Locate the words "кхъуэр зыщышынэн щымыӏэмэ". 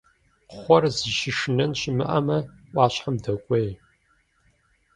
0.49-2.37